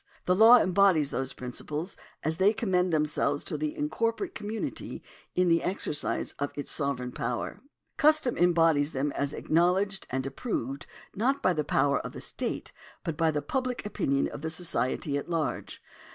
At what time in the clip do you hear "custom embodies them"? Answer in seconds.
7.97-9.11